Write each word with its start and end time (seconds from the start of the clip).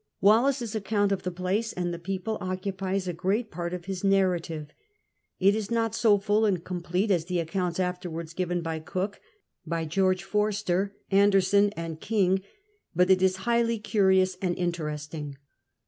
Wallis's 0.19 0.73
account 0.73 1.11
of 1.11 1.21
the 1.21 1.29
place 1.29 1.71
and 1.73 1.93
the 1.93 1.99
people 1.99 2.39
occupies 2.41 3.07
a 3.07 3.13
great 3.13 3.51
part 3.51 3.71
of 3.71 3.85
his 3.85 4.03
narra 4.03 4.39
6o 4.39 4.41
CAPTAIN 4.41 4.57
COOK 4.57 4.63
OKA 4.63 4.65
I*. 4.65 4.65
tive. 4.65 5.47
It 5.47 5.55
is 5.55 5.69
not 5.69 5.93
so 5.93 6.17
full 6.17 6.43
and 6.43 6.63
complete 6.63 7.11
as 7.11 7.25
the 7.25 7.37
accounts 7.37 7.79
afterwards 7.79 8.33
given 8.33 8.61
by 8.63 8.79
Cook, 8.79 9.21
by 9.63 9.85
George 9.85 10.23
Forster, 10.23 10.95
Anderson, 11.11 11.69
and 11.77 12.01
King, 12.01 12.41
but 12.95 13.11
it 13.11 13.21
is 13.21 13.35
highly 13.45 13.77
curious 13.77 14.37
and 14.41 14.57
interesting. 14.57 15.37